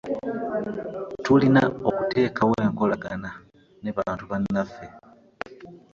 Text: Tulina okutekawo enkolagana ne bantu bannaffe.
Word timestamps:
Tulina 1.23 1.61
okutekawo 1.89 2.53
enkolagana 2.67 3.31
ne 3.83 3.91
bantu 3.97 4.23
bannaffe. 4.31 4.85